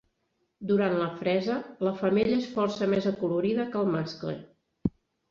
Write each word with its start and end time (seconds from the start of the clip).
Durant 0.69 0.93
la 1.01 1.09
fresa, 1.17 1.57
la 1.87 1.91
femella 1.99 2.39
és 2.43 2.47
força 2.53 2.87
més 2.93 3.07
acolorida 3.11 3.67
que 3.75 3.79
el 3.83 3.91
mascle. 3.97 4.35